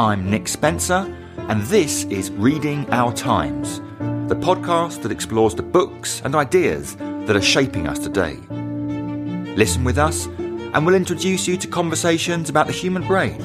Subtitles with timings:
[0.00, 1.12] I'm Nick Spencer,
[1.48, 3.80] and this is Reading Our Times,
[4.28, 8.36] the podcast that explores the books and ideas that are shaping us today.
[9.56, 13.40] Listen with us, and we'll introduce you to conversations about the human brain,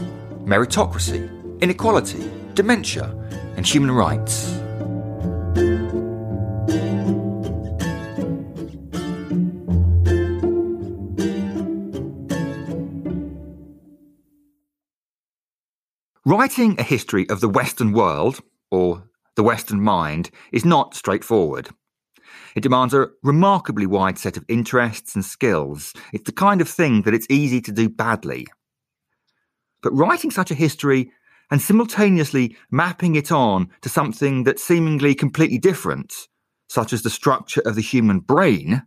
[0.46, 1.28] meritocracy,
[1.60, 3.06] inequality, dementia,
[3.58, 4.53] and human rights.
[16.26, 18.40] Writing a history of the Western world,
[18.72, 19.04] or
[19.36, 21.68] the Western mind, is not straightforward.
[22.56, 25.94] It demands a remarkably wide set of interests and skills.
[26.14, 28.48] It's the kind of thing that it's easy to do badly.
[29.82, 31.12] But writing such a history
[31.52, 36.14] and simultaneously mapping it on to something that's seemingly completely different,
[36.70, 38.84] such as the structure of the human brain,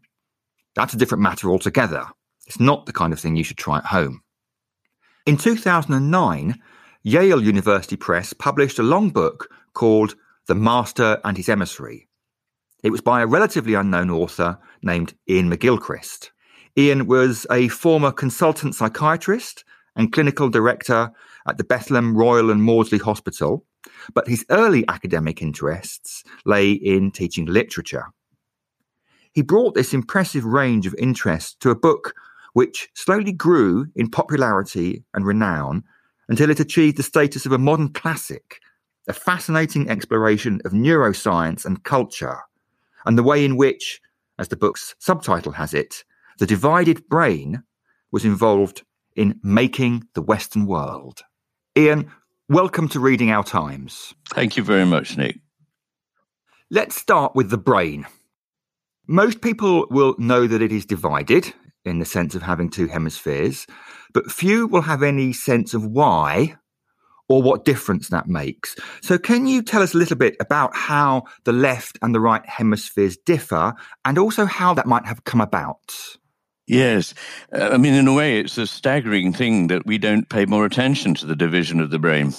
[0.75, 2.07] that's a different matter altogether.
[2.47, 4.23] It's not the kind of thing you should try at home.
[5.27, 6.63] In 2009,
[7.07, 10.17] Yale University Press published a long book called
[10.49, 12.09] The Master and His Emissary.
[12.83, 16.31] It was by a relatively unknown author named Iain McGilchrist.
[16.77, 19.63] Iain was a former consultant psychiatrist
[19.95, 21.13] and clinical director
[21.47, 23.65] at the Bethlem Royal and Maudsley Hospital,
[24.13, 28.07] but his early academic interests lay in teaching literature.
[29.33, 32.15] He brought this impressive range of interests to a book
[32.53, 35.85] which slowly grew in popularity and renown
[36.29, 38.61] until it achieved the status of a modern classic,
[39.09, 42.41] a fascinating exploration of neuroscience and culture,
[43.05, 44.01] and the way in which,
[44.39, 46.05] as the book's subtitle has it,
[46.39, 47.63] the divided brain
[48.11, 48.83] was involved
[49.15, 51.23] in making the Western world.
[51.77, 52.11] Iain,
[52.49, 54.15] welcome to Reading Our Times.
[54.29, 55.39] Thank you very much, Nick.
[56.71, 58.07] Let's start with the brain.
[59.07, 61.55] Most people will know that it is divided
[61.87, 63.67] in the sense of having two hemispheres,
[64.13, 66.57] but few will have any sense of why
[67.29, 68.77] or what difference that makes.
[69.03, 72.47] So, can you tell us a little bit about how the left and the right
[72.47, 73.75] hemispheres differ
[74.05, 76.17] and also how that might have come about?
[76.67, 77.15] Yes.
[77.53, 80.67] Uh, I mean, in a way, it's a staggering thing that we don't pay more
[80.67, 82.35] attention to the division of the brain.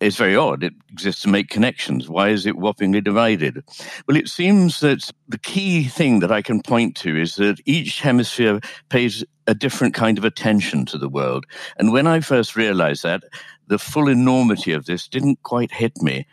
[0.00, 0.64] It's very odd.
[0.64, 2.08] It exists to make connections.
[2.08, 3.62] Why is it whoppingly divided?
[4.08, 8.00] Well, it seems that the key thing that I can point to is that each
[8.00, 8.58] hemisphere
[8.88, 11.46] pays a different kind of attention to the world.
[11.76, 13.22] And when I first realized that,
[13.68, 16.26] the full enormity of this didn't quite hit me.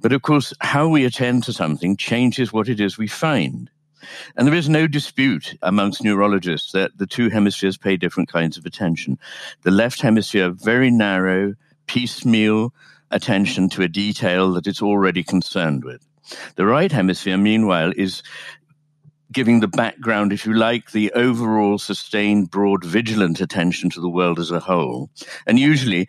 [0.00, 3.70] But of course, how we attend to something changes what it is we find.
[4.36, 8.66] And there is no dispute amongst neurologists that the two hemispheres pay different kinds of
[8.66, 9.18] attention.
[9.62, 11.54] The left hemisphere, very narrow,
[11.86, 12.72] piecemeal
[13.10, 16.06] attention to a detail that it's already concerned with.
[16.56, 18.22] The right hemisphere, meanwhile, is
[19.32, 24.38] giving the background, if you like, the overall sustained, broad, vigilant attention to the world
[24.38, 25.10] as a whole.
[25.46, 26.08] And usually,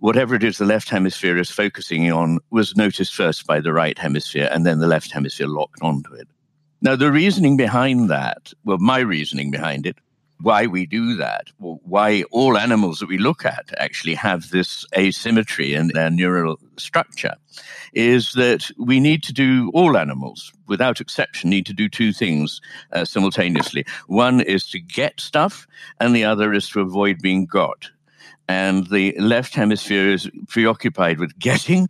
[0.00, 3.98] whatever it is the left hemisphere is focusing on was noticed first by the right
[3.98, 6.28] hemisphere, and then the left hemisphere locked onto it.
[6.84, 9.96] Now, the reasoning behind that, well, my reasoning behind it,
[10.42, 15.72] why we do that, why all animals that we look at actually have this asymmetry
[15.72, 17.36] in their neural structure,
[17.94, 22.60] is that we need to do, all animals, without exception, need to do two things
[22.92, 23.86] uh, simultaneously.
[24.08, 25.66] One is to get stuff,
[26.00, 27.88] and the other is to avoid being got
[28.48, 31.88] and the left hemisphere is preoccupied with getting,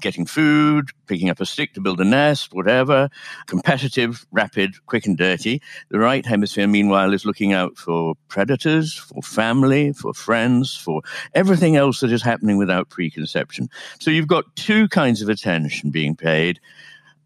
[0.00, 3.08] getting food, picking up a stick to build a nest, whatever,
[3.46, 5.62] competitive, rapid, quick and dirty.
[5.90, 11.02] The right hemisphere, meanwhile, is looking out for predators, for family, for friends, for
[11.34, 13.68] everything else that is happening without preconception.
[14.00, 16.60] So you've got two kinds of attention being paid,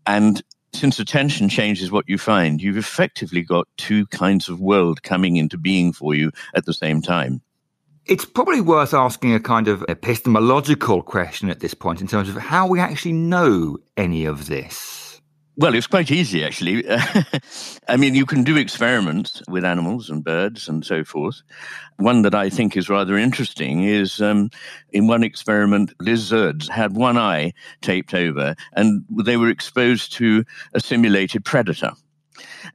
[0.06, 0.43] and
[0.75, 5.56] since attention changes what you find, you've effectively got two kinds of world coming into
[5.56, 7.41] being for you at the same time.
[8.08, 12.36] It's probably worth asking a kind of epistemological question at this point in terms of
[12.36, 15.20] how we actually know any of this.
[15.58, 16.84] Well, it's quite easy, actually.
[17.88, 21.43] I mean, you can do experiments with animals and birds and so forth.
[21.99, 24.49] One that I think is rather interesting is um,
[24.90, 27.52] in one experiment, lizards had one eye
[27.82, 31.93] taped over and they were exposed to a simulated predator.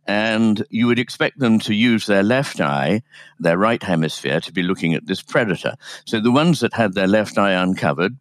[0.08, 3.04] And you would expect them to use their left eye,
[3.40, 5.76] their right hemisphere, to be looking at this predator.
[6.06, 8.18] So the ones that had their left eye uncovered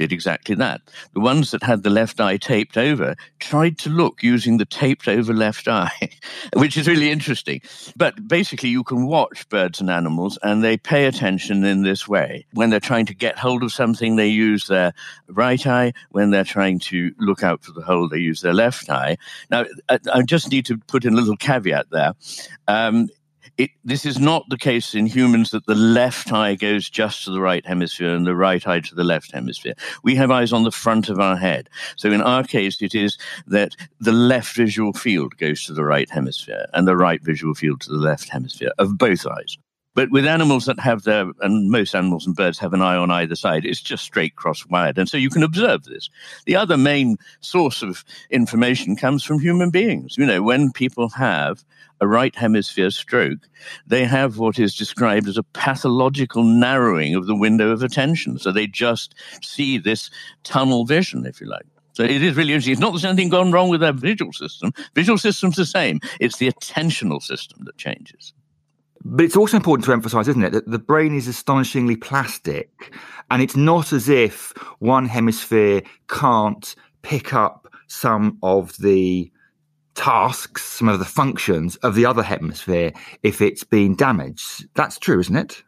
[0.00, 0.80] did exactly that.
[1.12, 5.08] The ones that had the left eye taped over tried to look using the taped
[5.08, 6.10] over left eye,
[6.54, 7.60] which is really interesting.
[7.96, 12.46] But basically, you can watch birds and animals and they pay attention in this way.
[12.54, 14.94] When they're trying to get hold of something, they use their
[15.28, 15.92] right eye.
[16.12, 19.18] When they're trying to look out for the hole, they use their left eye.
[19.50, 22.14] Now, I, just need to put in a little caveat there.
[22.68, 23.10] Um,
[23.56, 27.30] it, this is not the case in humans that the left eye goes just to
[27.30, 29.74] the right hemisphere and the right eye to the left hemisphere.
[30.02, 31.68] We have eyes on the front of our head.
[31.96, 36.10] So in our case, it is that the left visual field goes to the right
[36.10, 39.58] hemisphere and the right visual field to the left hemisphere of both eyes.
[39.94, 43.10] But with animals that have their, and most animals and birds have an eye on
[43.10, 44.98] either side, it's just straight cross wired.
[44.98, 46.08] And so you can observe this.
[46.46, 50.16] The other main source of information comes from human beings.
[50.16, 51.64] You know, when people have
[52.00, 53.48] a right hemisphere stroke,
[53.86, 58.38] they have what is described as a pathological narrowing of the window of attention.
[58.38, 60.08] So they just see this
[60.44, 61.66] tunnel vision, if you like.
[61.92, 62.72] So it is really interesting.
[62.72, 64.72] It's not there's anything gone wrong with their visual system.
[64.94, 66.00] Visual system's the same.
[66.20, 68.32] It's the attentional system that changes.
[69.04, 72.94] But it's also important to emphasize, isn't it, that the brain is astonishingly plastic.
[73.30, 79.30] And it's not as if one hemisphere can't pick up some of the
[79.94, 82.92] tasks, some of the functions of the other hemisphere
[83.22, 84.68] if it's been damaged.
[84.74, 85.62] That's true, isn't it?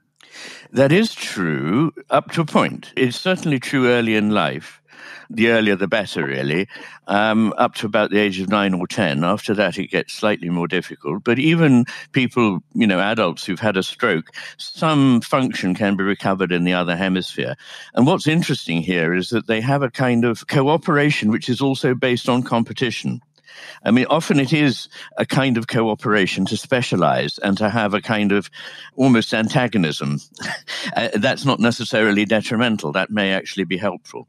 [0.73, 2.93] That is true up to a point.
[2.96, 4.81] It's certainly true early in life.
[5.29, 6.69] The earlier the better, really,
[7.06, 9.25] um, up to about the age of nine or 10.
[9.25, 11.25] After that, it gets slightly more difficult.
[11.25, 16.52] But even people, you know, adults who've had a stroke, some function can be recovered
[16.52, 17.56] in the other hemisphere.
[17.94, 21.94] And what's interesting here is that they have a kind of cooperation which is also
[21.94, 23.23] based on competition.
[23.85, 24.89] I mean, often it is
[25.19, 28.51] a kind of cooperation to specialize and to have a kind of
[28.97, 30.21] almost antagonism.
[30.97, 32.93] uh, that's not necessarily detrimental.
[32.93, 34.29] That may actually be helpful.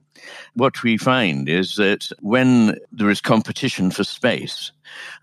[0.56, 4.72] What we find is that when there is competition for space,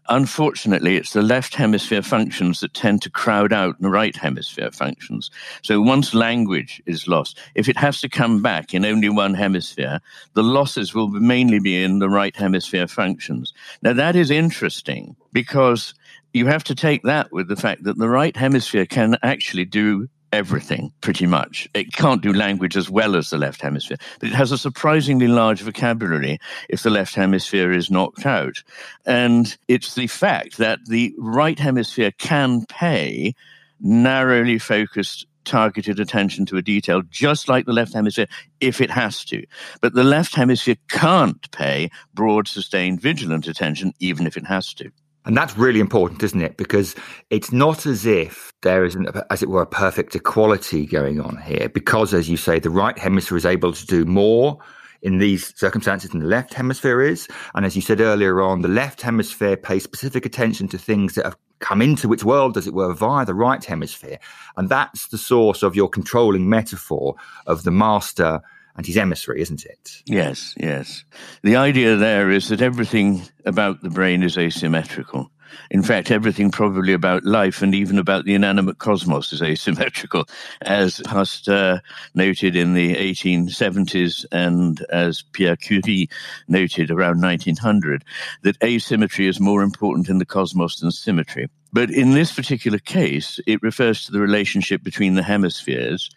[0.08, 5.30] unfortunately, it's the left hemisphere functions that tend to crowd out the right hemisphere functions.
[5.62, 10.00] So once language is lost, if it has to come back in only one hemisphere,
[10.34, 13.52] the losses will mainly be in the right hemisphere functions.
[13.82, 15.94] Now, that is interesting because
[16.32, 20.08] you have to take that with the fact that the right hemisphere can actually do
[20.32, 21.68] everything pretty much.
[21.74, 25.28] It can't do language as well as the left hemisphere, but it has a surprisingly
[25.28, 26.38] large vocabulary
[26.68, 28.62] if the left hemisphere is knocked out.
[29.06, 33.34] And it's the fact that the right hemisphere can pay
[33.80, 38.26] narrowly focused targeted attention to a detail, just like the left hemisphere,
[38.60, 39.44] if it has to.
[39.80, 44.90] But the left hemisphere can't pay broad, sustained, vigilant attention, even if it has to.
[45.26, 46.56] And that's really important, isn't it?
[46.56, 46.94] Because
[47.28, 51.68] it's not as if there isn't, as it were, a perfect equality going on here.
[51.68, 54.58] Because, as you say, the right hemisphere is able to do more
[55.02, 57.28] in these circumstances than the left hemisphere is.
[57.54, 61.24] And as you said earlier on, the left hemisphere pays specific attention to things that
[61.24, 64.18] have come into its world, as it were, via the right hemisphere.
[64.56, 67.16] And that's the source of your controlling metaphor
[67.46, 68.40] of the master
[68.80, 70.00] and his emissary, isn't it?
[70.06, 71.04] Yes, yes.
[71.42, 75.30] The idea there is that everything about the brain is asymmetrical.
[75.70, 80.24] In fact, everything probably about life and even about the inanimate cosmos is asymmetrical,
[80.62, 81.82] as Pasteur
[82.14, 86.08] noted in the 1870s and as Pierre Curie
[86.48, 88.02] noted around 1900,
[88.44, 91.50] that asymmetry is more important in the cosmos than symmetry.
[91.72, 96.10] But in this particular case, it refers to the relationship between the hemispheres.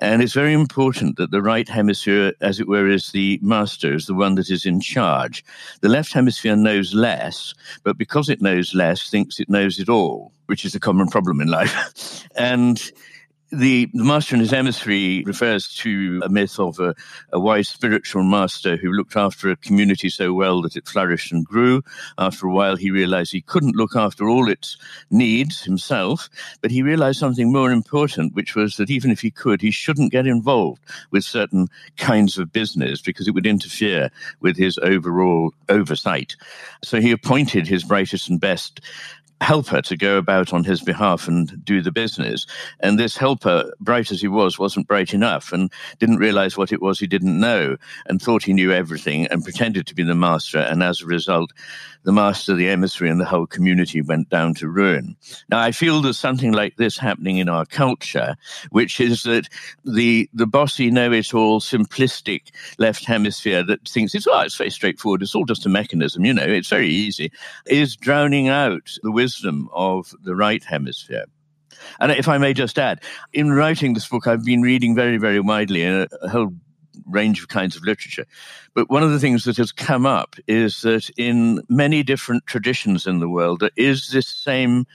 [0.00, 4.06] And it's very important that the right hemisphere, as it were, is the master, is
[4.06, 5.44] the one that is in charge.
[5.80, 10.32] The left hemisphere knows less, but because it knows less, thinks it knows it all,
[10.46, 12.26] which is a common problem in life.
[12.36, 12.90] and
[13.54, 16.94] the, the master in his emissary refers to a myth of a,
[17.32, 21.44] a, wise spiritual master who looked after a community so well that it flourished and
[21.44, 21.82] grew.
[22.18, 24.76] After a while, he realized he couldn't look after all its
[25.10, 26.28] needs himself,
[26.60, 30.12] but he realized something more important, which was that even if he could, he shouldn't
[30.12, 36.36] get involved with certain kinds of business because it would interfere with his overall oversight.
[36.82, 38.80] So he appointed his brightest and best
[39.44, 42.46] helper to go about on his behalf and do the business.
[42.80, 46.80] And this helper, bright as he was, wasn't bright enough and didn't realize what it
[46.80, 50.58] was he didn't know and thought he knew everything and pretended to be the master.
[50.58, 51.52] And as a result,
[52.04, 55.16] the master, the emissary, and the whole community went down to ruin.
[55.50, 58.36] Now, I feel there's something like this happening in our culture,
[58.70, 59.48] which is that
[59.84, 65.34] the the bossy, know-it-all, simplistic left hemisphere that thinks it's oh, it's very straightforward, it's
[65.34, 67.32] all just a mechanism, you know, it's very easy,
[67.66, 69.33] is drowning out the wisdom
[69.72, 71.26] of the right hemisphere.
[71.98, 75.40] And if I may just add, in writing this book, I've been reading very, very
[75.40, 76.54] widely a, a whole
[77.06, 78.26] range of kinds of literature.
[78.74, 83.06] But one of the things that has come up is that in many different traditions
[83.06, 84.86] in the world, there is this same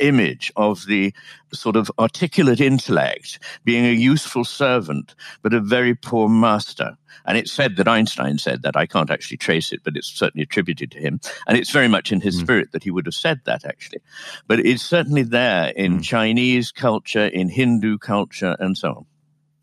[0.00, 1.12] image of the
[1.52, 6.96] sort of articulate intellect being a useful servant, but a very poor master.
[7.24, 8.76] And it's said that Einstein said that.
[8.76, 11.20] I can't actually trace it, but it's certainly attributed to him.
[11.46, 12.40] And it's very much in his mm.
[12.40, 14.00] spirit that he would have said that, actually.
[14.46, 16.02] But it's certainly there in mm.
[16.02, 19.06] Chinese culture, in Hindu culture, and so on.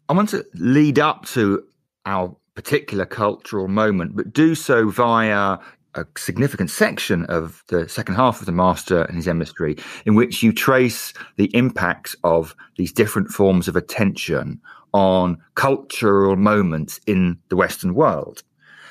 [0.10, 1.64] I want to lead up to
[2.06, 5.58] our particular cultural moment, but do so via
[5.96, 10.44] a significant section of the second half of the Master and his emissary, in which
[10.44, 14.60] you trace the impacts of these different forms of attention
[14.94, 18.44] on cultural moments in the Western world.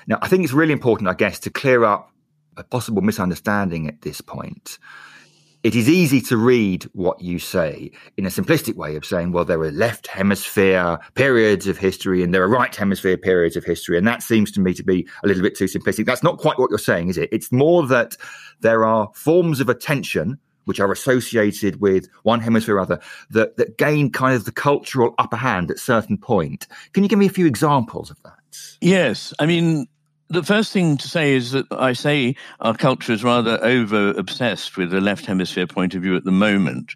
[0.06, 2.10] Now, I think it's really important, I guess, to clear up
[2.56, 4.78] a possible misunderstanding at this point
[5.64, 9.46] it is easy to read what you say in a simplistic way of saying, well,
[9.46, 13.96] there are left hemisphere periods of history and there are right hemisphere periods of history.
[13.96, 16.04] And that seems to me to be a little bit too simplistic.
[16.04, 17.30] That's not quite what you're saying, is it?
[17.32, 18.14] It's more that
[18.60, 23.78] there are forms of attention which are associated with one hemisphere or other that, that
[23.78, 26.66] gain kind of the cultural upper hand at certain point.
[26.92, 28.38] Can you give me a few examples of that?
[28.82, 29.32] Yes.
[29.38, 29.86] I mean,
[30.30, 34.76] the first thing to say is that I say our culture is rather over obsessed
[34.76, 36.94] with the left hemisphere point of view at the moment.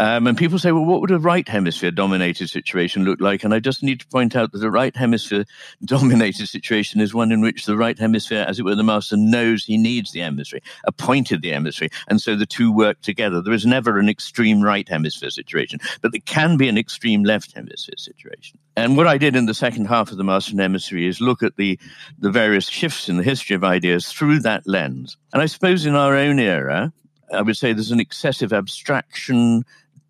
[0.00, 3.42] Um, and people say, well, what would a right hemisphere dominated situation look like?
[3.42, 5.44] And I just need to point out that a right hemisphere
[5.84, 9.64] dominated situation is one in which the right hemisphere, as it were, the master knows
[9.64, 11.90] he needs the emissary, appointed the emissary.
[12.06, 13.40] And so the two work together.
[13.40, 17.54] There is never an extreme right hemisphere situation, but there can be an extreme left
[17.54, 18.58] hemisphere situation.
[18.76, 21.42] And what I did in the second half of the master and emissary is look
[21.42, 21.76] at the,
[22.20, 25.16] the various various shifts in the history of ideas through that lens.
[25.32, 26.92] And I suppose in our own era,
[27.32, 29.62] I would say there's an excessive abstraction,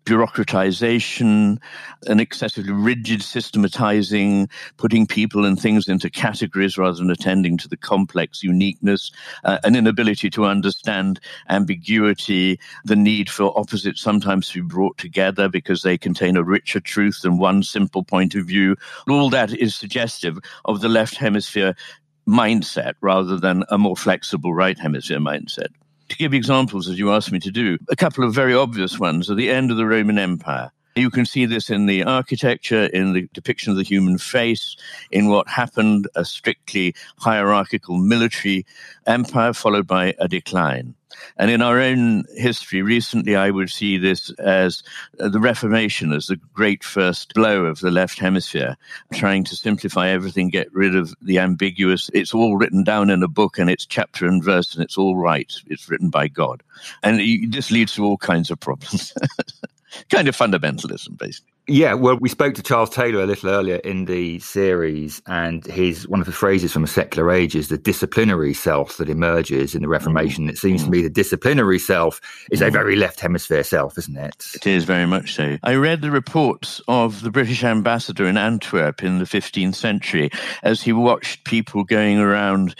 [0.05, 1.59] bureaucratization,
[2.07, 7.77] an excessively rigid systematizing, putting people and things into categories rather than attending to the
[7.77, 9.11] complex uniqueness,
[9.43, 15.47] uh, an inability to understand ambiguity, the need for opposites sometimes to be brought together
[15.47, 18.75] because they contain a richer truth than one simple point of view.
[19.07, 21.75] All that is suggestive of the left hemisphere
[22.27, 25.67] mindset rather than a more flexible right hemisphere mindset.
[26.09, 29.29] To give examples, as you asked me to do, a couple of very obvious ones
[29.29, 30.71] are the end of the Roman Empire.
[30.99, 34.75] You can see this in the architecture, in the depiction of the human face,
[35.11, 38.65] in what happened a strictly hierarchical military
[39.07, 40.95] empire followed by a decline.
[41.37, 46.35] And in our own history, recently, I would see this as the Reformation as the
[46.53, 48.75] great first blow of the left hemisphere,
[49.13, 52.09] trying to simplify everything, get rid of the ambiguous.
[52.13, 55.15] It's all written down in a book and it's chapter and verse and it's all
[55.15, 55.51] right.
[55.67, 56.61] It's written by God.
[57.03, 59.13] And this leads to all kinds of problems.
[60.09, 61.53] kind of fundamentalism, basically.
[61.69, 66.07] Yeah, well, we spoke to Charles Taylor a little earlier in the series, and his
[66.07, 69.83] one of the phrases from a secular age is the disciplinary self that emerges in
[69.83, 70.47] the Reformation.
[70.47, 70.49] Mm.
[70.49, 70.85] It seems mm.
[70.85, 72.19] to me the disciplinary self
[72.49, 72.67] is mm.
[72.67, 74.47] a very left hemisphere self, isn't it?
[74.55, 75.59] It is very much so.
[75.61, 80.31] I read the reports of the British ambassador in Antwerp in the 15th century
[80.63, 82.73] as he watched people going around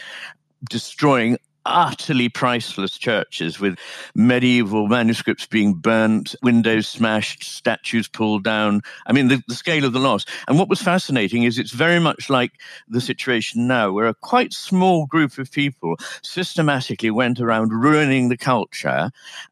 [0.67, 1.37] destroying
[1.69, 3.77] utterly priceless churches with
[4.15, 8.81] medieval manuscripts being burnt, windows smashed, statues pulled down.
[9.05, 10.25] I mean, the, the, scale of the loss.
[10.47, 12.53] And what was fascinating is it's very much like
[12.88, 18.38] the situation now, where a quite small group of people systematically went around ruining the
[18.38, 19.11] culture,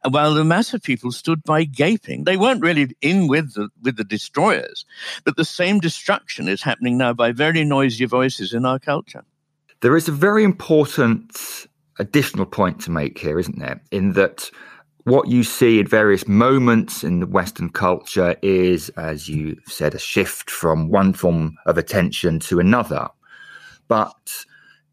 [0.09, 2.24] while the mass of people stood by gaping.
[2.24, 4.86] They weren't really in with the, with the destroyers,
[5.24, 9.24] but the same destruction is happening now by very noisy voices in our culture.
[9.81, 11.67] There is a very important
[12.00, 13.82] additional point to make here, isn't there?
[13.92, 14.50] In that
[15.04, 20.00] what you see at various moments in the Western culture is, as you said, a
[20.00, 23.08] shift from one form of attention to another.
[23.88, 24.46] But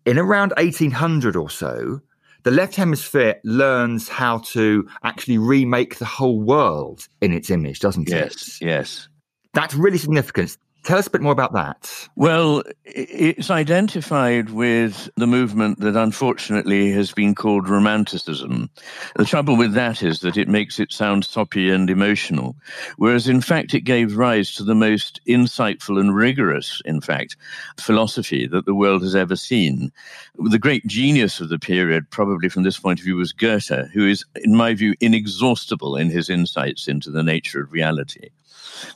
[0.07, 2.01] in around 1800 or so,
[2.45, 8.09] the left hemisphere learns how to actually remake the whole world in its image, doesn't
[8.09, 8.13] it?
[8.13, 9.09] Yes, yes.
[9.55, 10.57] That's really significant.
[10.85, 12.09] Tell us a bit more about that.
[12.15, 18.69] Well, it's identified with the movement that unfortunately has been called Romanticism.
[19.17, 22.55] The trouble with that is that it makes it sound soppy and emotional,
[22.99, 27.39] whereas in fact it gave rise to the most insightful and rigorous, in fact,
[27.81, 29.91] philosophy that the world has ever seen.
[30.37, 34.07] The great genius of the period, probably from this point of view, was Goethe, who
[34.07, 38.29] is, in my view, inexhaustible in his insights into the nature of reality.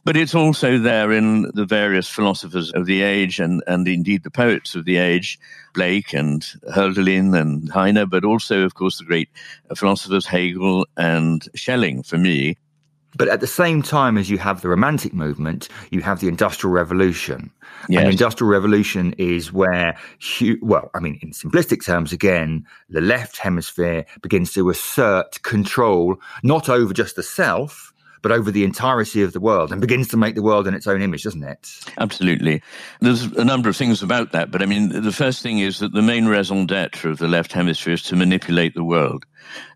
[0.05, 4.31] But it's also there in the various philosophers of the age and, and indeed the
[4.31, 5.39] poets of the age,
[5.75, 6.43] Blake and
[6.75, 9.29] Hölderlin and Heine, but also, of course, the great
[9.75, 12.57] philosophers Hegel and Schelling for me.
[13.17, 16.73] But at the same time as you have the Romantic movement, you have the Industrial
[16.73, 17.51] Revolution.
[17.89, 17.99] Yes.
[17.99, 19.97] And the Industrial Revolution is where,
[20.61, 26.69] well, I mean, in simplistic terms, again, the left hemisphere begins to assert control not
[26.69, 27.88] over just the self,
[28.23, 30.87] but over the entirety of the world and begins to make the world in its
[30.87, 31.71] own image, doesn't it?
[31.99, 32.63] Absolutely.
[33.01, 35.93] There's a number of things about that, but I mean, the first thing is that
[35.93, 39.25] the main raison d'etre of the left hemisphere is to manipulate the world.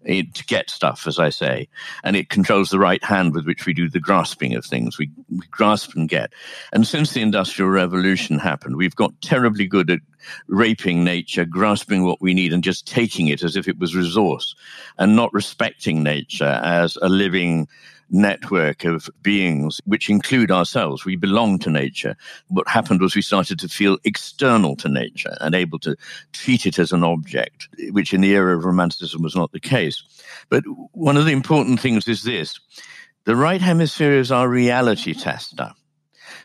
[0.05, 1.69] It, to get stuff, as I say,
[2.05, 4.99] and it controls the right hand with which we do the grasping of things.
[4.99, 6.33] We, we grasp and get.
[6.73, 10.01] And since the Industrial Revolution happened, we've got terribly good at
[10.49, 14.55] raping nature, grasping what we need, and just taking it as if it was resource,
[14.99, 17.67] and not respecting nature as a living
[18.13, 21.05] network of beings which include ourselves.
[21.05, 22.17] We belong to nature.
[22.49, 25.97] What happened was we started to feel external to nature and able to
[26.33, 30.03] treat it as an object, which in the era of Romanticism was not the case.
[30.49, 32.61] But one of the important things is this
[33.25, 35.73] the right hemisphere is our reality tester.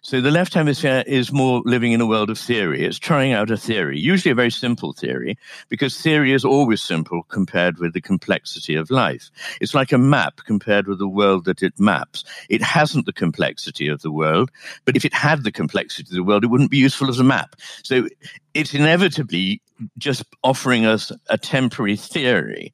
[0.01, 2.86] So the left hemisphere is more living in a world of theory.
[2.86, 5.38] It's trying out a theory, usually a very simple theory,
[5.70, 9.29] because theory is always simple compared with the complexity of life.
[9.62, 12.24] It's like a map compared with the world that it maps.
[12.50, 14.51] It hasn't the complexity of the world,
[14.86, 17.24] but if it had the complexity of the world, it wouldn't be useful as a
[17.24, 17.56] map.
[17.84, 18.08] So
[18.53, 19.62] it's inevitably
[19.98, 22.74] just offering us a temporary theory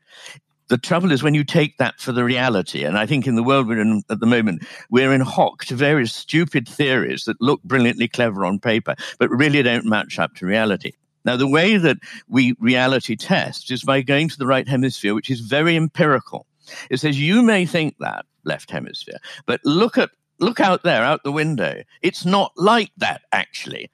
[0.70, 3.43] the trouble is when you take that for the reality, and I think in the
[3.43, 7.62] world we're in at the moment, we're in hock to various stupid theories that look
[7.63, 10.93] brilliantly clever on paper, but really don't match up to reality.
[11.25, 15.29] Now, the way that we reality test is by going to the right hemisphere, which
[15.29, 16.46] is very empirical.
[16.89, 21.24] It says you may think that left hemisphere, but look at look out there, out
[21.24, 21.82] the window.
[22.01, 23.91] It's not like that actually,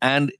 [0.00, 0.32] and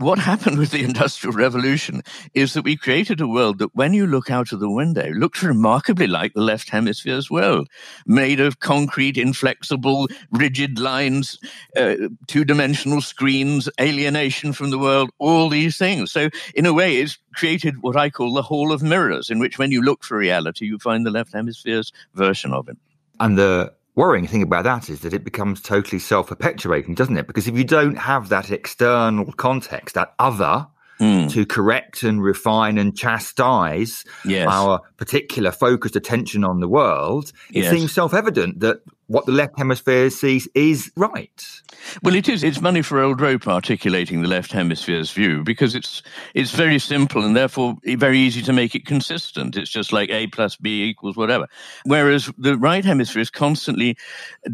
[0.00, 2.02] what happened with the Industrial Revolution
[2.34, 5.42] is that we created a world that, when you look out of the window, looks
[5.42, 7.68] remarkably like the left hemisphere's world,
[8.06, 11.38] made of concrete, inflexible, rigid lines,
[11.76, 16.10] uh, two dimensional screens, alienation from the world, all these things.
[16.10, 19.58] So, in a way, it's created what I call the Hall of Mirrors, in which,
[19.58, 22.76] when you look for reality, you find the left hemisphere's version of it.
[23.18, 27.26] And the worrying thing about that is that it becomes totally self perpetuating, doesn't it?
[27.26, 30.66] Because if you don't have that external context, that other,
[31.00, 31.30] Mm.
[31.30, 34.46] to correct and refine and chastise yes.
[34.46, 37.72] our particular focused attention on the world, it yes.
[37.72, 41.44] seems self evident that what the left hemisphere sees is right.
[42.04, 42.44] Well, it is.
[42.44, 46.00] It's money for old rope articulating the left hemisphere's view because it's
[46.34, 49.56] it's very simple and therefore very easy to make it consistent.
[49.56, 51.48] It's just like A plus B equals whatever.
[51.86, 53.96] Whereas the right hemisphere is constantly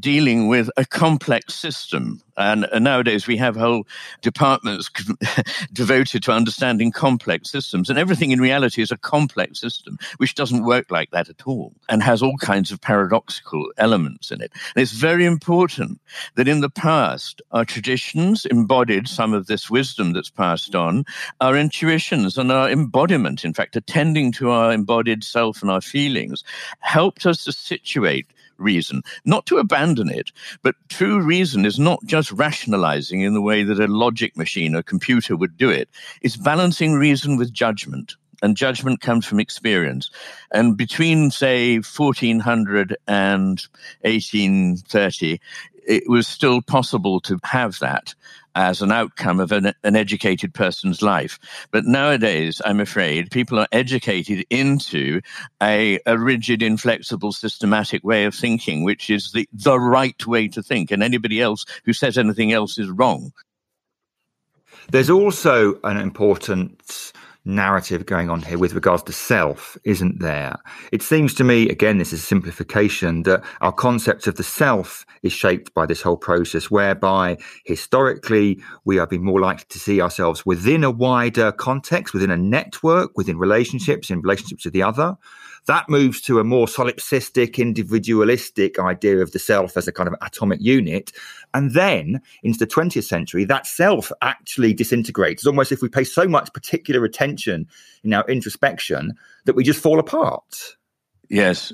[0.01, 2.23] dealing with a complex system.
[2.39, 3.87] And, and nowadays we have whole
[4.21, 4.91] departments
[5.73, 7.89] devoted to understanding complex systems.
[7.91, 11.73] And everything in reality is a complex system, which doesn't work like that at all
[11.89, 14.53] and has all kinds of paradoxical elements in it it.
[14.75, 16.01] And it's very important
[16.37, 21.05] that in the past, our traditions embodied some of this wisdom that's passed on,
[21.41, 26.45] our intuitions and our embodiment, in fact, attending to our embodied self and our feelings,
[26.81, 28.27] helped us to situate
[28.59, 30.33] reason, not to abandon it,
[30.63, 34.83] but true reason is not just rationalizing in the way that a logic machine or
[34.83, 35.89] computer would do it.
[36.23, 40.11] It's balancing reason with judgment and judgment comes from experience.
[40.53, 43.63] And between, say, 1400 and
[44.03, 45.41] 1830,
[45.87, 48.15] it was still possible to have that
[48.57, 51.39] as an outcome of an, an, educated person's life.
[51.71, 55.21] But nowadays, I'm afraid, people are educated into
[55.63, 60.63] a, a, rigid, inflexible, systematic way of thinking, which is the, the right way to
[60.63, 60.91] think.
[60.91, 63.33] And anybody else who says anything else is wrong.
[64.91, 67.13] There's also an important
[67.47, 70.57] narrative going on here with regards to self, isn't there?
[70.93, 75.07] It seems to me, again, this is a simplification, that our concept of the self
[75.23, 80.01] is shaped by this whole process, whereby historically we have been more likely to see
[80.01, 85.17] ourselves within a wider context, within a network, within relationships, in relationships with the other.
[85.67, 90.15] That moves to a more solipsistic, individualistic idea of the self as a kind of
[90.23, 91.13] atomic unit.
[91.55, 95.43] And then into the 20th century, that self actually disintegrates.
[95.43, 97.67] It's almost if we pay so much particular attention
[98.05, 100.77] in our introspection that we just fall apart.
[101.29, 101.73] Yes.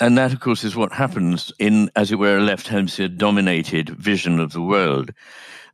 [0.00, 3.90] And that, of course, is what happens in, as it were, a left hemisphere dominated
[3.90, 5.12] vision of the world.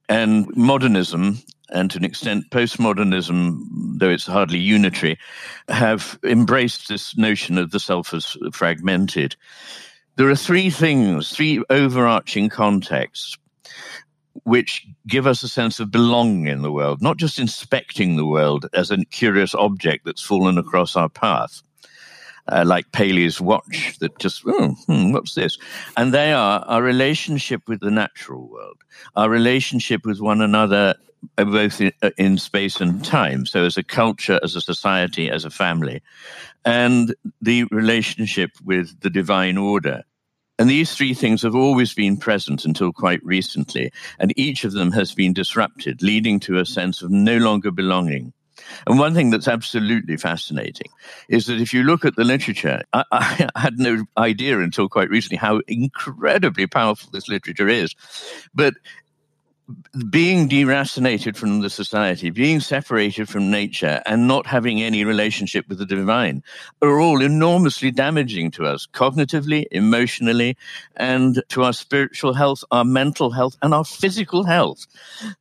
[0.09, 1.39] And modernism
[1.73, 3.63] and to an extent postmodernism,
[3.99, 5.19] though it's hardly unitary,
[5.69, 9.37] have embraced this notion of the self as fragmented.
[10.17, 13.39] There are three things, three overarching contexts
[14.45, 18.67] which give us a sense of belonging in the world, not just inspecting the world
[18.73, 21.63] as a curious object that's fallen across our path.
[22.51, 25.59] Uh, like Paley's watch that just, oh, hmm, what's this?
[25.97, 28.83] And they are our relationship with the natural world,
[29.17, 30.95] our relationship with one another
[31.37, 33.45] uh, both in, uh, in, space and time.
[33.45, 36.01] So, as a culture, as a society, as a family,
[36.65, 40.03] and the relationship with the divine order.
[40.59, 44.93] And these three things have always been present until quite recently, and each of them
[44.93, 48.33] has been disrupted, leading to a sense of no longer belonging.
[48.87, 50.91] And one thing that's absolutely fascinating
[51.29, 55.11] is that if you look at the literature, I, I, had no idea until quite
[55.11, 57.95] recently how incredibly powerful this literature is.
[58.55, 58.75] But
[60.09, 65.79] being deracinated from the society, being separated from nature, and not having any relationship with
[65.79, 66.43] the divine
[66.83, 70.57] are all enormously damaging to us cognitively, emotionally,
[70.97, 74.87] and to our spiritual health, our mental health, and our physical health.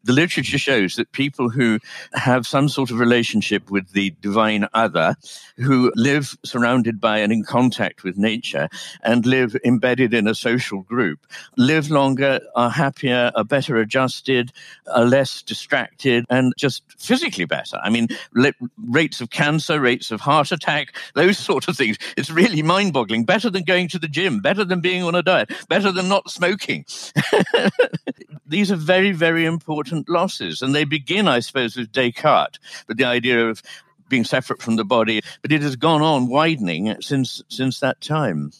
[0.03, 1.79] The literature shows that people who
[2.13, 5.15] have some sort of relationship with the divine other,
[5.57, 8.69] who live surrounded by and in contact with nature,
[9.03, 11.25] and live embedded in a social group,
[11.57, 14.51] live longer, are happier, are better adjusted rested,
[14.93, 17.79] are less distracted, and just physically better.
[17.83, 18.09] I mean,
[18.77, 21.97] rates of cancer, rates of heart attack, those sort of things.
[22.17, 23.23] It's really mind boggling.
[23.23, 26.29] Better than going to the gym, better than being on a diet, better than not
[26.29, 26.85] smoking.
[28.45, 30.61] These are very, very important losses.
[30.61, 33.61] And they begin, I suppose, with Descartes, with the idea of
[34.09, 38.51] being separate from the body, but it has gone on widening since since that time.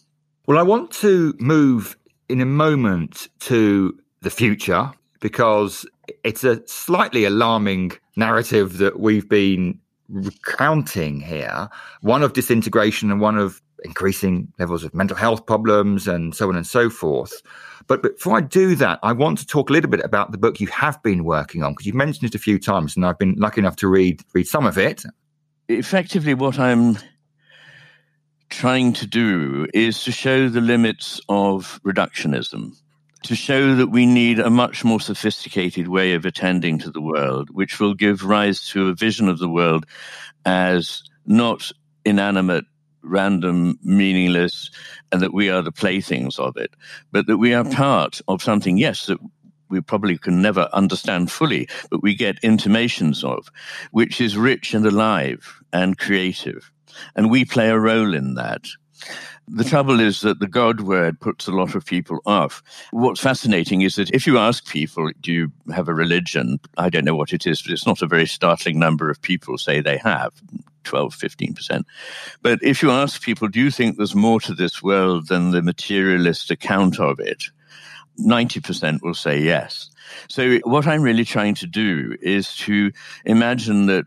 [0.45, 1.98] Well, I want to move
[2.30, 5.86] in a moment to the future because
[6.23, 9.79] it's a slightly alarming narrative that we've been
[10.10, 11.69] recounting here
[12.01, 16.55] one of disintegration and one of increasing levels of mental health problems and so on
[16.55, 17.41] and so forth.
[17.88, 20.60] But before I do that, I want to talk a little bit about the book
[20.60, 23.36] you have been working on because you've mentioned it a few times, and I've been
[23.38, 25.03] lucky enough to read read some of it.
[25.69, 26.97] Effectively, what I'm
[28.49, 32.73] trying to do is to show the limits of reductionism
[33.23, 37.49] to show that we need a much more sophisticated way of attending to the world,
[37.51, 39.86] which will give rise to a vision of the world
[40.45, 41.71] as not
[42.05, 42.65] inanimate,
[43.03, 44.71] random, meaningless,
[45.12, 46.73] and that we are the playthings of it,
[47.12, 47.73] but that we are mm.
[47.73, 49.19] part of something, yes, that
[49.69, 53.49] we probably can never understand fully, but we get intimations of,
[53.91, 56.71] which is rich and alive and creative.
[57.15, 58.65] And we play a role in that.
[59.51, 62.62] The trouble is that the God word puts a lot of people off.
[62.91, 66.59] What's fascinating is that if you ask people, do you have a religion?
[66.77, 69.57] I don't know what it is, but it's not a very startling number of people
[69.57, 70.33] say they have.
[70.83, 71.83] 12, 15%.
[72.41, 75.62] But if you ask people, do you think there's more to this world than the
[75.62, 77.43] materialist account of it?
[78.19, 79.89] 90% will say yes.
[80.27, 82.91] So what I'm really trying to do is to
[83.25, 84.05] imagine that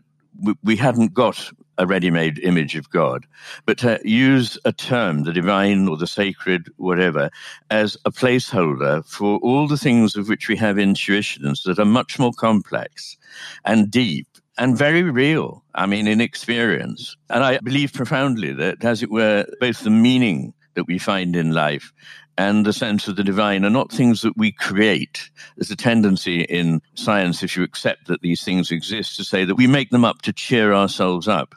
[0.63, 3.25] we hadn't got a ready made image of God,
[3.65, 7.29] but to use a term, the divine or the sacred, whatever,
[7.69, 12.19] as a placeholder for all the things of which we have intuitions that are much
[12.19, 13.17] more complex
[13.65, 15.63] and deep and very real.
[15.75, 17.17] I mean, in experience.
[17.29, 21.51] And I believe profoundly that, as it were, both the meaning that we find in
[21.51, 21.91] life
[22.37, 25.29] and the sense of the divine are not things that we create.
[25.55, 29.55] There's a tendency in science, if you accept that these things exist, to say that
[29.55, 31.55] we make them up to cheer ourselves up.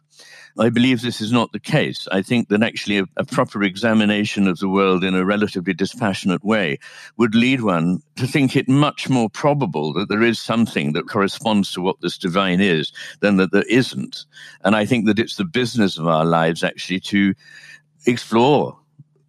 [0.58, 2.08] I believe this is not the case.
[2.10, 6.42] I think that actually a, a, proper examination of the world in a relatively dispassionate
[6.42, 6.78] way
[7.18, 11.72] would lead one to think it much more probable that there is something that corresponds
[11.72, 12.90] to what this divine is
[13.20, 14.24] than that there isn't.
[14.64, 17.34] And I think that it's the business of our lives actually to
[18.06, 18.78] explore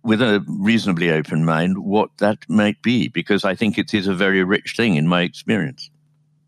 [0.03, 4.13] with a reasonably open mind what that might be, because I think it is a
[4.13, 5.89] very rich thing in my experience.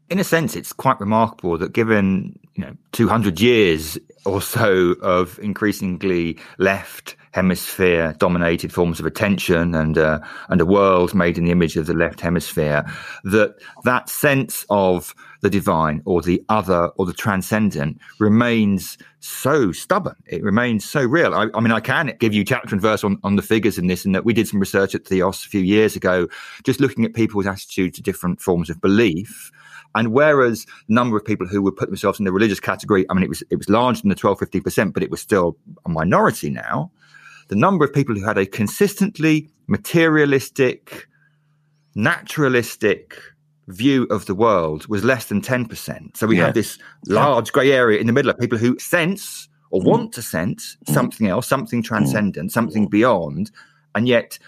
[0.09, 5.39] In a sense, it's quite remarkable that given you know 200 years or so of
[5.39, 11.51] increasingly left hemisphere dominated forms of attention and uh, and a world made in the
[11.51, 12.83] image of the left hemisphere
[13.23, 20.15] that that sense of the divine or the other or the transcendent remains so stubborn.
[20.25, 21.33] It remains so real.
[21.33, 23.87] I, I, mean i can give you chapter and verse on, on the figures in
[23.87, 26.27] this and that we did some research at Theos a few years ago
[26.63, 29.51] just looking at people's attitude to different forms of belief
[29.95, 33.13] and whereas the number of people who would put themselves in the religious category, I
[33.13, 35.89] mean, it was it was larger than the 12, 15%, but it was still a
[35.89, 36.91] minority now
[37.49, 41.07] the number of people who had a consistently materialistic,
[41.95, 43.19] naturalistic
[43.67, 46.15] view of the world was less than 10%.
[46.15, 46.45] So we yeah.
[46.45, 49.85] have this large grey area in the middle of people who sense or mm.
[49.85, 50.93] want to sense mm.
[50.93, 53.51] something else, something transcendent, something beyond,
[53.93, 54.39] and yet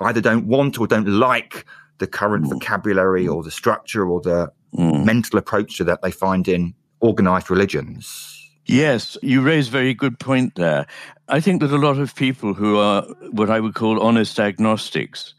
[0.00, 1.66] either don't want or don't like
[1.98, 5.04] the current vocabulary or the structure or the mm.
[5.04, 8.34] mental approach to that they find in organized religions.
[8.66, 10.86] Yes, you raise a very good point there.
[11.28, 15.34] I think that a lot of people who are what I would call honest agnostics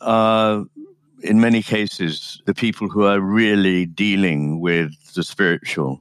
[0.00, 0.64] are,
[1.22, 6.00] in many cases, the people who are really dealing with the spiritual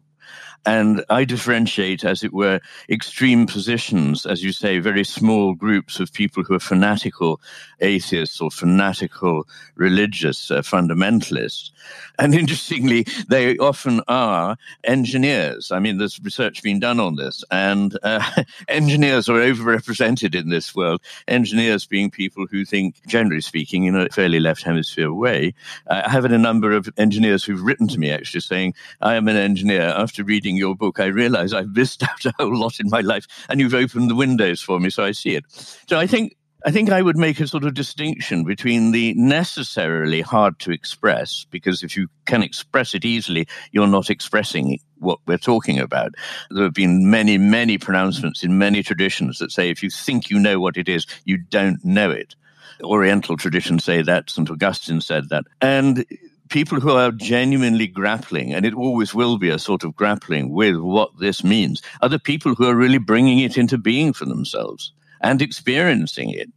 [0.68, 6.12] and I differentiate, as it were, extreme positions, as you say, very small groups of
[6.12, 7.40] people who are fanatical
[7.80, 11.72] atheists or fanatical religious uh, fundamentalists.
[12.20, 15.72] And interestingly, they often are engineers.
[15.72, 18.30] I mean, there's research being done on this, and uh,
[18.68, 21.00] engineers are overrepresented in this world.
[21.30, 25.54] Engineers being people who think, generally speaking, in a fairly left hemisphere way.
[25.90, 29.30] Uh, I have a number of engineers who've written to me actually saying, I am
[29.30, 29.94] an engineer.
[29.96, 33.26] After reading your book, I realize I've missed out a whole lot in my life,
[33.50, 35.46] and you've opened the windows for me, so I see it.
[35.88, 40.22] So I think I think I would make a sort of distinction between the necessarily
[40.22, 45.38] hard to express, because if you can express it easily, you're not expressing what we're
[45.38, 46.16] talking about.
[46.50, 50.40] There have been many, many pronouncements in many traditions that say if you think you
[50.40, 52.36] know what it is, you don't know it.
[52.84, 54.50] Oriental traditions say that, St.
[54.50, 55.46] Augustine said that.
[55.62, 56.06] And
[56.50, 60.78] people who are genuinely grappling, and it always will be a sort of grappling with
[60.78, 64.94] what this means, are the people who are really bringing it into being for themselves
[65.22, 66.50] and experiencing it.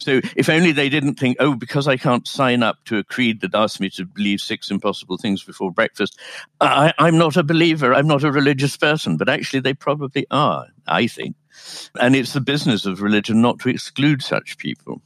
[0.00, 3.40] So if only they didn't think, oh, because I can't sign up to a creed
[3.40, 6.18] that asks me to believe six impossible things before breakfast,
[6.60, 9.16] I, I'm not a believer, I'm not a religious person.
[9.16, 11.36] But actually, they probably are, I think.
[12.00, 15.02] And it's the business of religion not to exclude such people.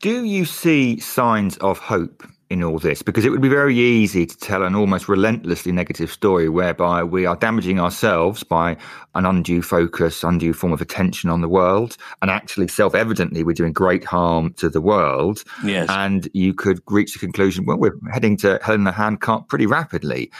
[0.00, 4.26] Do you see signs of hope in all this because it would be very easy
[4.26, 8.76] to tell an almost relentlessly negative story whereby we are damaging ourselves by
[9.14, 13.54] an undue focus, undue form of attention on the world, and actually self evidently we're
[13.54, 15.42] doing great harm to the world.
[15.64, 15.88] Yes.
[15.88, 19.66] And you could reach the conclusion, well, we're heading to hell in the handcart pretty
[19.66, 20.30] rapidly.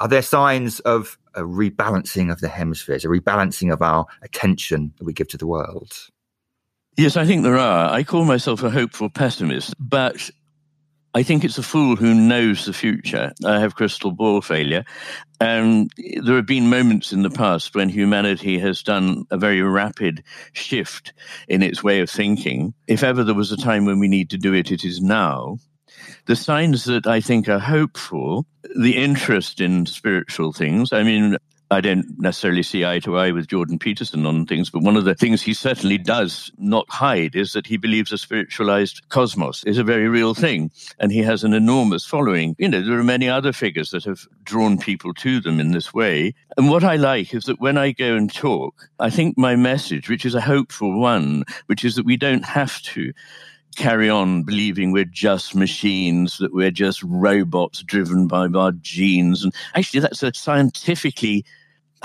[0.00, 5.04] Are there signs of a rebalancing of the hemispheres, a rebalancing of our attention that
[5.04, 5.92] we give to the world?
[6.96, 7.92] Yes, I think there are.
[7.92, 10.30] I call myself a hopeful pessimist, but
[11.16, 13.32] I think it's a fool who knows the future.
[13.42, 14.84] I have crystal ball failure.
[15.40, 15.90] And
[16.22, 21.14] there have been moments in the past when humanity has done a very rapid shift
[21.48, 22.74] in its way of thinking.
[22.86, 25.56] If ever there was a time when we need to do it, it is now.
[26.26, 28.44] The signs that I think are hopeful,
[28.78, 30.92] the interest in spiritual things.
[30.92, 31.38] I mean,
[31.70, 35.04] I don't necessarily see eye to eye with Jordan Peterson on things, but one of
[35.04, 39.78] the things he certainly does not hide is that he believes a spiritualized cosmos is
[39.78, 40.70] a very real thing.
[41.00, 42.54] And he has an enormous following.
[42.58, 45.92] You know, there are many other figures that have drawn people to them in this
[45.92, 46.34] way.
[46.56, 50.08] And what I like is that when I go and talk, I think my message,
[50.08, 53.12] which is a hopeful one, which is that we don't have to
[53.76, 59.44] carry on believing we're just machines, that we're just robots driven by our genes.
[59.44, 61.44] And actually, that's a scientifically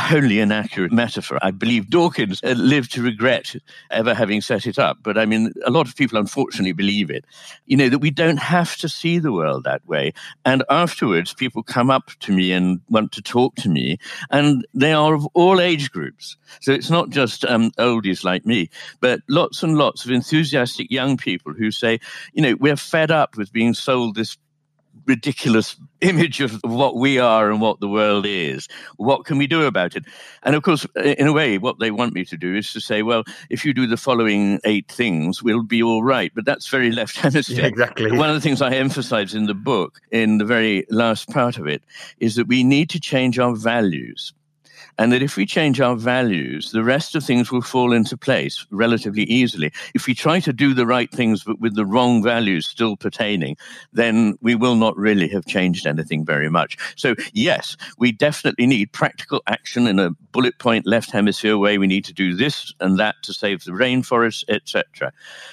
[0.01, 1.37] wholly inaccurate metaphor.
[1.41, 3.55] I believe Dawkins lived to regret
[3.89, 4.97] ever having set it up.
[5.03, 7.25] But I mean, a lot of people unfortunately believe it.
[7.65, 10.13] You know, that we don't have to see the world that way.
[10.43, 13.97] And afterwards, people come up to me and want to talk to me,
[14.29, 16.37] and they are of all age groups.
[16.61, 21.17] So it's not just um, oldies like me, but lots and lots of enthusiastic young
[21.17, 21.99] people who say,
[22.33, 24.37] you know, we're fed up with being sold this
[25.05, 28.67] ridiculous image of what we are and what the world is.
[28.97, 30.05] What can we do about it?
[30.43, 33.03] And of course, in a way, what they want me to do is to say,
[33.03, 36.31] well, if you do the following eight things, we'll be all right.
[36.33, 37.61] But that's very left hemisphere.
[37.61, 38.11] Yeah, exactly.
[38.11, 41.67] One of the things I emphasize in the book, in the very last part of
[41.67, 41.83] it,
[42.19, 44.33] is that we need to change our values.
[44.97, 48.65] And that if we change our values, the rest of things will fall into place
[48.71, 49.71] relatively easily.
[49.93, 53.57] If we try to do the right things, but with the wrong values still pertaining,
[53.93, 56.77] then we will not really have changed anything very much.
[56.95, 61.77] So, yes, we definitely need practical action in a bullet point left hemisphere way.
[61.77, 65.11] We need to do this and that to save the rainforests, etc.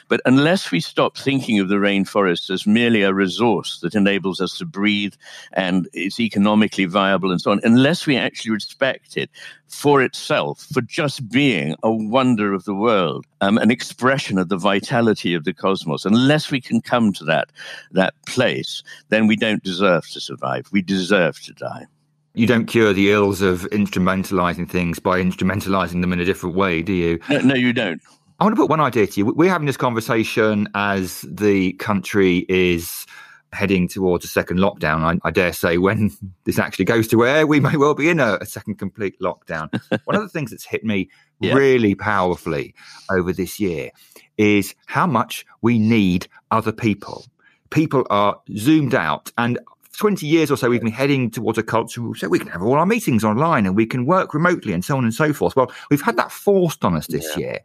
[0.08, 4.56] But unless we stop thinking of the rainforest as merely a resource that enables us
[4.58, 5.14] to breathe
[5.52, 9.27] and it's economically viable and so on, unless we actually respect it,
[9.68, 14.56] for itself, for just being a wonder of the world, um, an expression of the
[14.56, 16.04] vitality of the cosmos.
[16.04, 17.50] Unless we can come to that
[17.92, 20.66] that place, then we don't deserve to survive.
[20.72, 21.86] We deserve to die.
[22.34, 26.82] You don't cure the ills of instrumentalizing things by instrumentalizing them in a different way,
[26.82, 27.18] do you?
[27.28, 28.00] No, no you don't.
[28.38, 29.26] I want to put one idea to you.
[29.26, 33.06] We're having this conversation as the country is
[33.52, 35.00] heading towards a second lockdown.
[35.00, 36.10] I, I, dare say when
[36.44, 39.68] this actually goes to air, we may well be in a, a second complete lockdown.
[40.04, 41.08] One of the things that's hit me
[41.40, 41.54] yeah.
[41.54, 42.74] really powerfully
[43.10, 43.90] over this year
[44.36, 47.24] is how much we need other people.
[47.70, 49.58] People are zoomed out and
[49.98, 52.74] 20 years or so, we've been heading towards a culture so we can have all
[52.74, 55.56] our meetings online and we can work remotely and so on and so forth.
[55.56, 57.38] Well, we've had that forced on us this yeah.
[57.38, 57.60] year.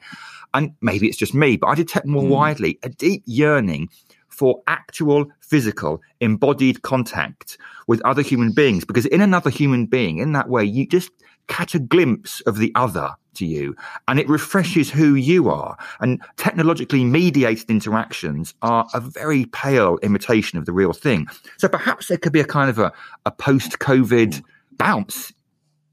[0.56, 2.30] And maybe it's just me, but I detect more mm.
[2.30, 3.90] widely a deep yearning
[4.34, 8.84] for actual physical embodied contact with other human beings.
[8.86, 11.12] Because in another human being in that way you just
[11.48, 13.76] catch a glimpse of the other to you
[14.08, 15.78] and it refreshes who you are.
[16.00, 21.28] And technologically mediated interactions are a very pale imitation of the real thing.
[21.58, 22.92] So perhaps there could be a kind of a,
[23.26, 24.42] a post-covid
[24.78, 25.34] bounce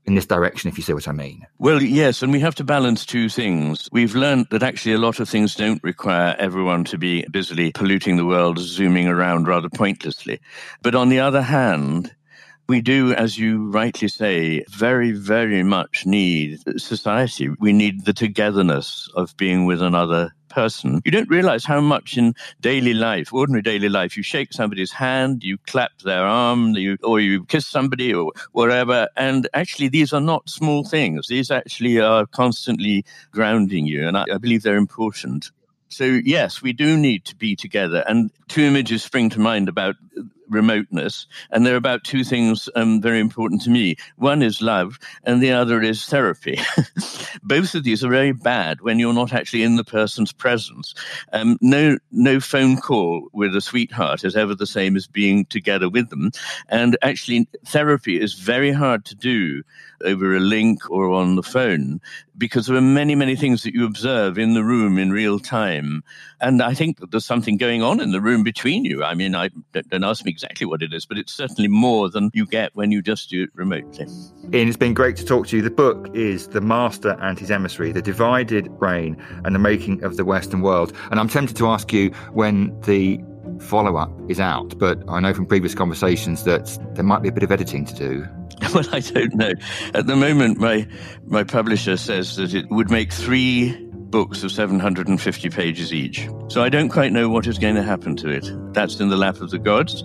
[0.07, 1.47] in this direction, if you see what I mean.
[1.59, 3.89] Well, yes, and we have to balance two things.
[3.93, 8.17] We've learned that actually a lot of things don't require everyone to be busily polluting
[8.17, 10.41] the world, zooming around rather pointlessly.
[10.83, 12.15] But on the other hand,
[12.71, 17.49] we do, as you rightly say, very, very much need society.
[17.59, 21.01] We need the togetherness of being with another person.
[21.05, 25.43] You don't realize how much in daily life, ordinary daily life, you shake somebody's hand,
[25.43, 29.09] you clap their arm, you, or you kiss somebody or whatever.
[29.17, 31.27] And actually, these are not small things.
[31.27, 34.07] These actually are constantly grounding you.
[34.07, 35.51] And I, I believe they're important.
[35.89, 38.05] So, yes, we do need to be together.
[38.07, 39.97] And two images spring to mind about
[40.51, 41.27] remoteness.
[41.51, 43.97] And there are about two things um, very important to me.
[44.17, 46.59] One is love, and the other is therapy.
[47.43, 50.95] Both of these are very bad when you're not actually in the person's presence.
[51.33, 55.89] Um, no, no phone call with a sweetheart is ever the same as being together
[55.89, 56.31] with them.
[56.69, 59.63] And actually, therapy is very hard to do
[60.05, 62.01] over a link or on the phone
[62.39, 66.03] because there are many, many things that you observe in the room in real time.
[66.41, 69.05] And I think that there's something going on in the room between you.
[69.05, 69.51] I mean, I
[69.91, 72.91] don't ask me exactly what it is, but it's certainly more than you get when
[72.91, 74.07] you just do it remotely.
[74.55, 75.63] Iain, it's been great to talk to you.
[75.63, 80.17] The book is The Master and His Emissary, The Divided Brain and the Making of
[80.17, 80.95] the Western World.
[81.11, 83.21] And I'm tempted to ask you when the
[83.61, 87.33] follow up is out, but I know from previous conversations that there might be a
[87.33, 88.27] bit of editing to do.
[88.75, 89.53] Well, I don't know.
[89.95, 90.87] At the moment, my
[91.25, 96.29] my publisher says that it would make three books of 750 pages each.
[96.49, 98.51] So I don't quite know what is going to happen to it.
[98.75, 100.03] That's in the lap of the gods,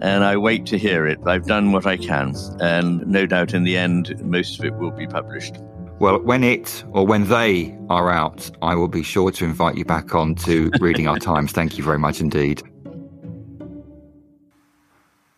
[0.00, 1.18] and I wait to hear it.
[1.26, 4.90] I've done what I can, and no doubt in the end, most of it will
[4.90, 5.56] be published.
[5.98, 9.84] Well, when it or when they are out, I will be sure to invite you
[9.84, 11.52] back on to Reading Our Times.
[11.60, 12.62] Thank you very much indeed.